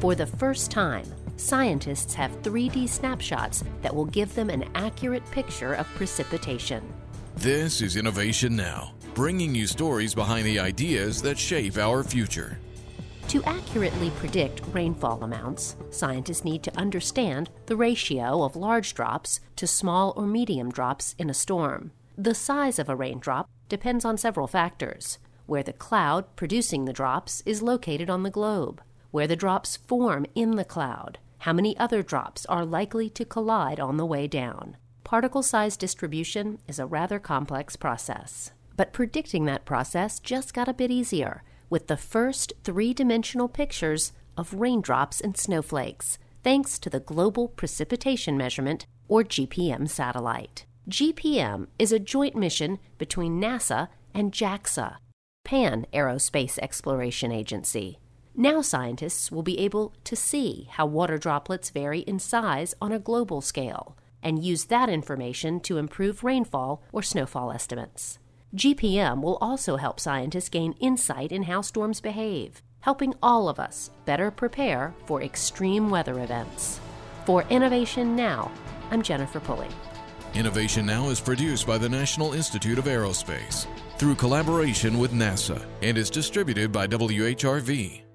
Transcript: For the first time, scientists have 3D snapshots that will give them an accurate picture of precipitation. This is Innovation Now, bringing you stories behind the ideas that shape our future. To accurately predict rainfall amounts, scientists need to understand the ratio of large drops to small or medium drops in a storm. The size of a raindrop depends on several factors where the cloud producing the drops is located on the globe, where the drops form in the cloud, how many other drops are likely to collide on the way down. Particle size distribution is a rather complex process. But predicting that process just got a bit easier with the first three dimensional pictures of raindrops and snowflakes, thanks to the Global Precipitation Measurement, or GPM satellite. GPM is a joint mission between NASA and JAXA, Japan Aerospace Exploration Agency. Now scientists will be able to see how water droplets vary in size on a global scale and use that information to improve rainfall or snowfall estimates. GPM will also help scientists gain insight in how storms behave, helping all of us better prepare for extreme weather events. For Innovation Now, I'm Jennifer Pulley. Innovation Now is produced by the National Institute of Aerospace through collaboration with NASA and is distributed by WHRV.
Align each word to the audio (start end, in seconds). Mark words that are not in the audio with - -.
For 0.00 0.14
the 0.14 0.26
first 0.26 0.70
time, 0.70 1.06
scientists 1.36 2.14
have 2.14 2.42
3D 2.42 2.88
snapshots 2.88 3.64
that 3.82 3.94
will 3.94 4.04
give 4.04 4.32
them 4.32 4.48
an 4.48 4.70
accurate 4.76 5.28
picture 5.32 5.74
of 5.74 5.88
precipitation. 5.96 6.82
This 7.34 7.82
is 7.82 7.96
Innovation 7.96 8.54
Now, 8.54 8.92
bringing 9.14 9.56
you 9.56 9.66
stories 9.66 10.14
behind 10.14 10.46
the 10.46 10.60
ideas 10.60 11.20
that 11.22 11.36
shape 11.36 11.78
our 11.78 12.04
future. 12.04 12.60
To 13.28 13.42
accurately 13.42 14.10
predict 14.10 14.62
rainfall 14.72 15.24
amounts, 15.24 15.74
scientists 15.90 16.44
need 16.44 16.62
to 16.62 16.78
understand 16.78 17.50
the 17.66 17.76
ratio 17.76 18.44
of 18.44 18.54
large 18.54 18.94
drops 18.94 19.40
to 19.56 19.66
small 19.66 20.12
or 20.16 20.26
medium 20.26 20.70
drops 20.70 21.16
in 21.18 21.28
a 21.28 21.34
storm. 21.34 21.90
The 22.16 22.36
size 22.36 22.78
of 22.78 22.88
a 22.88 22.96
raindrop 22.96 23.50
depends 23.68 24.04
on 24.04 24.16
several 24.16 24.46
factors 24.46 25.18
where 25.46 25.62
the 25.62 25.72
cloud 25.72 26.36
producing 26.36 26.84
the 26.84 26.92
drops 26.92 27.42
is 27.46 27.62
located 27.62 28.10
on 28.10 28.22
the 28.22 28.30
globe, 28.30 28.82
where 29.18 29.26
the 29.26 29.34
drops 29.34 29.78
form 29.78 30.24
in 30.36 30.52
the 30.52 30.64
cloud, 30.64 31.18
how 31.38 31.52
many 31.52 31.76
other 31.76 32.04
drops 32.04 32.46
are 32.46 32.64
likely 32.64 33.10
to 33.10 33.24
collide 33.24 33.80
on 33.80 33.96
the 33.96 34.06
way 34.06 34.28
down. 34.28 34.76
Particle 35.02 35.42
size 35.42 35.76
distribution 35.76 36.60
is 36.68 36.78
a 36.78 36.86
rather 36.86 37.18
complex 37.18 37.74
process. 37.74 38.52
But 38.76 38.92
predicting 38.92 39.44
that 39.46 39.64
process 39.64 40.20
just 40.20 40.54
got 40.54 40.68
a 40.68 40.72
bit 40.72 40.92
easier 40.92 41.42
with 41.68 41.88
the 41.88 41.96
first 41.96 42.52
three 42.62 42.94
dimensional 42.94 43.48
pictures 43.48 44.12
of 44.36 44.54
raindrops 44.54 45.20
and 45.20 45.36
snowflakes, 45.36 46.20
thanks 46.44 46.78
to 46.78 46.88
the 46.88 47.00
Global 47.00 47.48
Precipitation 47.48 48.36
Measurement, 48.36 48.86
or 49.08 49.24
GPM 49.24 49.88
satellite. 49.88 50.64
GPM 50.88 51.66
is 51.76 51.90
a 51.90 51.98
joint 51.98 52.36
mission 52.36 52.78
between 52.98 53.40
NASA 53.40 53.88
and 54.14 54.30
JAXA, 54.30 54.98
Japan 55.44 55.88
Aerospace 55.92 56.56
Exploration 56.60 57.32
Agency. 57.32 57.98
Now 58.40 58.62
scientists 58.62 59.32
will 59.32 59.42
be 59.42 59.58
able 59.58 59.92
to 60.04 60.14
see 60.14 60.68
how 60.70 60.86
water 60.86 61.18
droplets 61.18 61.70
vary 61.70 62.02
in 62.02 62.20
size 62.20 62.72
on 62.80 62.92
a 62.92 63.00
global 63.00 63.40
scale 63.40 63.96
and 64.22 64.44
use 64.44 64.66
that 64.66 64.88
information 64.88 65.58
to 65.58 65.76
improve 65.76 66.22
rainfall 66.22 66.80
or 66.92 67.02
snowfall 67.02 67.50
estimates. 67.50 68.20
GPM 68.54 69.22
will 69.22 69.38
also 69.40 69.74
help 69.74 69.98
scientists 69.98 70.48
gain 70.50 70.74
insight 70.74 71.32
in 71.32 71.42
how 71.42 71.62
storms 71.62 72.00
behave, 72.00 72.62
helping 72.78 73.12
all 73.20 73.48
of 73.48 73.58
us 73.58 73.90
better 74.04 74.30
prepare 74.30 74.94
for 75.06 75.20
extreme 75.20 75.90
weather 75.90 76.20
events. 76.20 76.78
For 77.26 77.42
Innovation 77.50 78.14
Now, 78.14 78.52
I'm 78.92 79.02
Jennifer 79.02 79.40
Pulley. 79.40 79.68
Innovation 80.34 80.86
Now 80.86 81.08
is 81.08 81.20
produced 81.20 81.66
by 81.66 81.76
the 81.76 81.88
National 81.88 82.34
Institute 82.34 82.78
of 82.78 82.84
Aerospace 82.84 83.66
through 83.96 84.14
collaboration 84.14 84.96
with 84.96 85.10
NASA 85.10 85.60
and 85.82 85.98
is 85.98 86.08
distributed 86.08 86.70
by 86.70 86.86
WHRV. 86.86 88.07